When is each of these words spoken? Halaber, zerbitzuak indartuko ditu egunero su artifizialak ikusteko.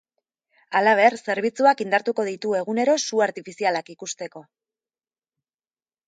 Halaber, 0.77 1.15
zerbitzuak 1.25 1.83
indartuko 1.83 2.25
ditu 2.29 2.55
egunero 2.59 2.95
su 3.01 3.21
artifizialak 3.25 3.91
ikusteko. 3.95 4.41